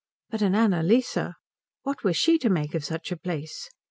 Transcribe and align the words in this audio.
But 0.31 0.41
an 0.41 0.55
Annalise 0.55 1.15
what 1.83 2.03
was 2.03 2.17
she 2.17 2.39
to 2.39 2.49
make 2.49 2.73
of 2.73 2.83
such 2.83 3.11
a 3.11 3.17
place? 3.17 3.69